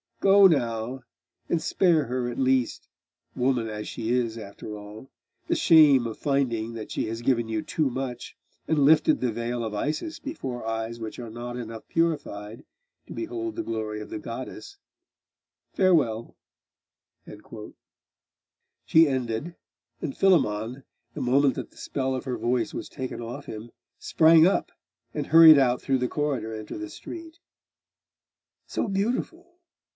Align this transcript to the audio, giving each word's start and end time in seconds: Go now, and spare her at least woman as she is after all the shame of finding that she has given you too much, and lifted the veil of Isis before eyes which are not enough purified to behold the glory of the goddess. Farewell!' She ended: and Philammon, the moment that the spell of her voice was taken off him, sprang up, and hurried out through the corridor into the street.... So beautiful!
Go 0.19 0.45
now, 0.45 1.01
and 1.49 1.59
spare 1.61 2.05
her 2.05 2.29
at 2.29 2.37
least 2.37 2.87
woman 3.35 3.67
as 3.67 3.87
she 3.87 4.09
is 4.11 4.37
after 4.37 4.75
all 4.77 5.09
the 5.47 5.55
shame 5.55 6.05
of 6.05 6.17
finding 6.17 6.73
that 6.73 6.91
she 6.91 7.07
has 7.07 7.21
given 7.23 7.47
you 7.47 7.63
too 7.63 7.89
much, 7.89 8.35
and 8.67 8.79
lifted 8.85 9.19
the 9.19 9.31
veil 9.31 9.63
of 9.63 9.73
Isis 9.73 10.19
before 10.19 10.65
eyes 10.65 10.99
which 10.99 11.17
are 11.17 11.29
not 11.29 11.57
enough 11.57 11.87
purified 11.87 12.63
to 13.07 13.13
behold 13.13 13.55
the 13.55 13.63
glory 13.63 13.99
of 13.99 14.09
the 14.09 14.19
goddess. 14.19 14.77
Farewell!' 15.73 16.35
She 18.85 19.07
ended: 19.07 19.55
and 20.01 20.15
Philammon, 20.17 20.83
the 21.15 21.21
moment 21.21 21.55
that 21.55 21.71
the 21.71 21.77
spell 21.77 22.15
of 22.15 22.25
her 22.25 22.37
voice 22.37 22.73
was 22.75 22.89
taken 22.89 23.21
off 23.21 23.45
him, 23.47 23.71
sprang 23.97 24.45
up, 24.45 24.71
and 25.15 25.27
hurried 25.27 25.57
out 25.57 25.79
through 25.81 25.99
the 25.99 26.07
corridor 26.07 26.53
into 26.53 26.77
the 26.77 26.89
street.... 26.89 27.39
So 28.67 28.87
beautiful! 28.87 29.47